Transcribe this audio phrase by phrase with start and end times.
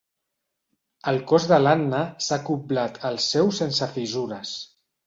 [1.11, 4.61] El cos de l'Anna s'ha acoblat al seu sense fisures.